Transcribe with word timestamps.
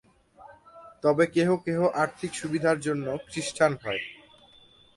তবে 1.03 1.23
কেহ 1.35 1.49
কেহ 1.65 1.79
আর্থিক 2.03 2.31
সুবিধার 2.41 2.77
জন্য 2.79 3.05
খ্রীষ্টান 3.27 3.73
হয়। 3.83 4.03